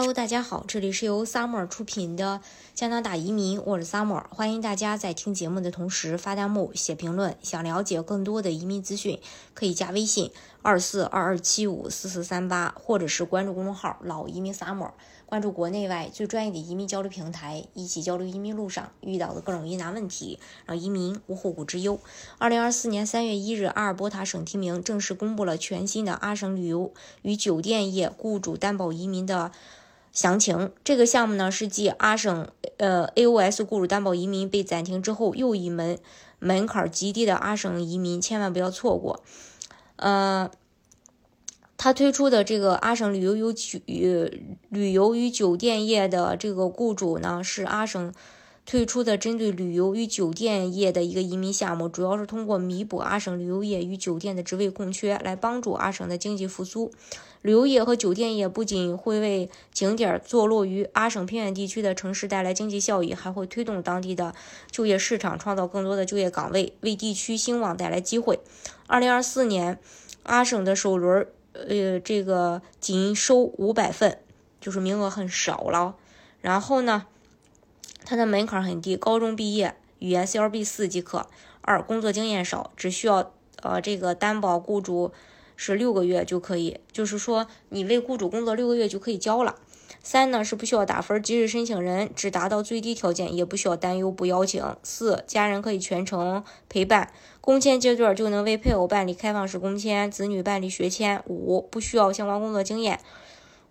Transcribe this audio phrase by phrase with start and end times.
[0.00, 2.40] Hello，大家好，这里是由 Summer 出品的
[2.72, 7.36] 加拿大移民，我是 Summer，欢迎大家在听节目的同时发弹幕、写评论。
[7.42, 9.20] 想了解更多的移民资讯，
[9.52, 10.32] 可以加微信
[10.62, 14.92] 二四二二七五四四三八，或者是关注公众号“老移民 Summer”，
[15.26, 22.00] 关注国内外最专业的移民交流平台，一起交流移民路上遇到的各种疑难问题，让移民无后顾之忧。
[22.38, 26.90] 二零二四年三月一日，阿尔伯塔省提名正式公布了全新的阿省旅游
[27.20, 29.52] 与酒店业雇主担保移民的。
[30.12, 35.98] 详情，这个项目呢是继阿省呃 AOS 雇主担保移民被暂停之后，又一门
[36.38, 39.22] 门槛极低的阿省移民，千万不要错过。
[39.96, 40.50] 呃，
[41.76, 43.78] 他推出的这个阿省旅游与酒
[44.68, 48.12] 旅游与酒店业的这个雇主呢，是阿省。
[48.66, 56.92] 推出的针对旅游与酒店业的一个移民项目，主要是通过弥补阿省旅游业与酒店的职位空缺，来帮助阿省的经济复苏。
[57.42, 64.34] 旅游业和酒店业不仅会为景点坐落于阿省偏远地区的城市带来经济效益，还会推动当地的
[64.70, 68.38] 就业市场，创造更多的就业岗位，为地区兴旺带来机会。
[68.86, 69.80] 二零二四年，
[70.22, 74.18] 阿省的首轮呃这个仅收五百份，
[74.60, 75.96] 就是名额很少了。
[76.42, 77.06] 然后呢？
[78.10, 81.28] 它的门槛很低，高中毕业，语言 CLB 四即可。
[81.60, 83.30] 二，工作经验少，只需要
[83.62, 85.12] 呃这个担保雇主
[85.54, 89.54] 是六个月就可以，就是说你为雇主工作六个月就可以交了。
[90.02, 94.64] 三呢是不需要打分，即使申请人只达到最低条件，也不需要担忧不邀请。
[94.82, 101.22] 四，家人可以全程陪伴，工签阶段就能为配偶办理开放式工签，子女办理学签。
[101.28, 102.98] 五，不需要相关工作经验。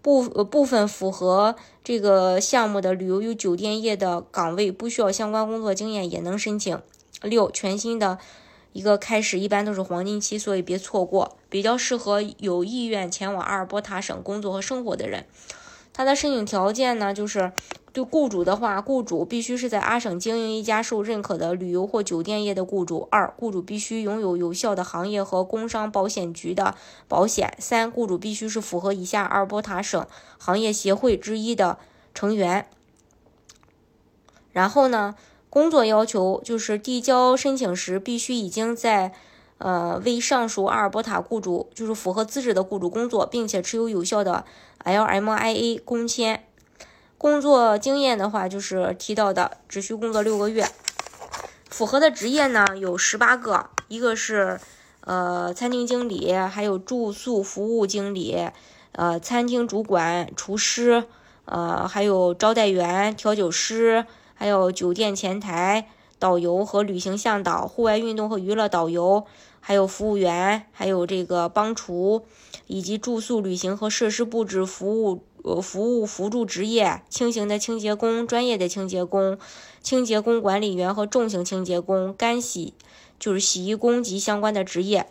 [0.01, 6.81] 部呃部分符合这个项目的旅游与酒店业的岗位，不需要相关工作经验也能申请。
[7.21, 8.17] 六，全新的
[8.73, 15.25] 一个开始，一般都是黄金期，所以别错过，比较适合有意愿前往阿尔伯塔省工作和生活的人。
[15.91, 17.51] 他的申请条件呢，就是。
[17.91, 23.07] 对雇主的话，雇主必须是在阿省经营一家受认可的旅游或酒店业的雇主。
[23.09, 26.75] 二，雇主必须拥有有效的行业和工商保险局的
[27.07, 27.55] 保险。
[27.57, 30.05] 三，雇主必须是符合以下阿尔伯塔省
[30.37, 31.79] 行业协会之一的
[32.13, 32.67] 成员。
[34.51, 35.15] 然后呢，
[35.49, 39.13] 工作要求就是递交申请时必须已经在
[39.57, 44.45] 呃为上述阿尔伯塔雇主就是符合资质的雇主工作，并且持有有效的
[44.83, 46.43] LMIA 工签。
[47.19, 50.65] 工作经验的话，就是提到的，只需工作六个月。
[51.69, 54.57] 符合的职业呢有十八个，一个是
[55.01, 58.47] 呃餐厅经理，还有住宿服务经理，
[58.93, 61.03] 呃餐厅主管、厨师，
[61.43, 69.25] 呃还有招待员、调酒师，还有酒店前台导游和旅行向导、户外运动和娱乐导游，
[69.59, 72.25] 还有服务员，还有这个帮厨，
[72.67, 75.25] 以及住宿、旅行和设施布置服务。
[75.41, 79.37] 呃，服务辅助职业，轻型的清洁工、专业的清洁工、
[79.81, 82.73] 清洁工管理员和重型清洁工、干洗
[83.17, 85.07] 就是洗衣工及相关的职业。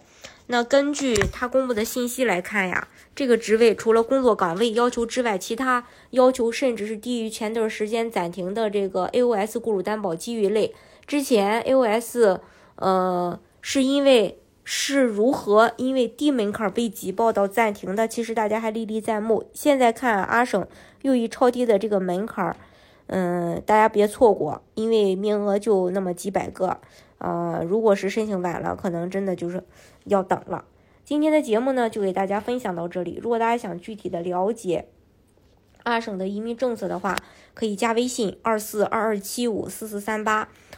[0.49, 10.75] 那根据他公布的信息来看呀，这个职位除了工作岗位要求之外，其他要求甚至是低于前段时间暂停的这个 AOS 雇主担保机遇类。
[11.07, 12.41] 之前 AOS
[12.77, 14.39] 呃是因为。
[14.71, 18.07] 是如何因为低门槛被挤爆到暂停的？
[18.07, 19.49] 其实大家还历历在目。
[19.55, 20.69] 现在看阿省
[21.01, 22.55] 又以超低的这个门槛，
[23.07, 26.83] 嗯，大家别错过，因为名额就那么几百个，
[27.17, 29.65] 呃，如果是申请晚了，可能真的就是
[30.05, 30.67] 要等了。
[31.03, 33.19] 今天的节目呢，就给大家分享到这里。
[33.23, 34.89] 如果大家想具体的了解
[35.85, 37.17] 阿省的移民政策的话，
[37.55, 40.51] 可以加微信二四二二七五四四三八，